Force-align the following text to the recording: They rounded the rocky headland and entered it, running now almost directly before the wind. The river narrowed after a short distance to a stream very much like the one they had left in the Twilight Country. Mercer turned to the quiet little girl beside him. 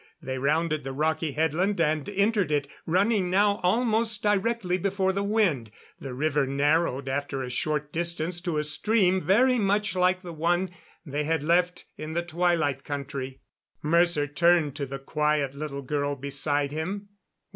They 0.19 0.39
rounded 0.39 0.83
the 0.83 0.93
rocky 0.93 1.33
headland 1.33 1.79
and 1.79 2.09
entered 2.09 2.51
it, 2.51 2.67
running 2.87 3.29
now 3.29 3.59
almost 3.61 4.23
directly 4.23 4.79
before 4.79 5.13
the 5.13 5.21
wind. 5.21 5.69
The 5.99 6.15
river 6.15 6.47
narrowed 6.47 7.07
after 7.07 7.43
a 7.43 7.51
short 7.51 7.93
distance 7.93 8.41
to 8.41 8.57
a 8.57 8.63
stream 8.63 9.21
very 9.21 9.59
much 9.59 9.95
like 9.95 10.23
the 10.23 10.33
one 10.33 10.71
they 11.05 11.25
had 11.25 11.43
left 11.43 11.85
in 11.99 12.13
the 12.13 12.23
Twilight 12.23 12.83
Country. 12.83 13.41
Mercer 13.83 14.25
turned 14.25 14.75
to 14.77 14.87
the 14.87 14.97
quiet 14.97 15.53
little 15.53 15.83
girl 15.83 16.15
beside 16.15 16.71
him. 16.71 17.09